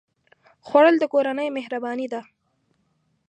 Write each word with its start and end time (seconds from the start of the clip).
خوړل 0.67 0.95
د 0.99 1.03
کورنۍ 1.13 1.47
مهرباني 1.57 2.07
ده 2.13 2.21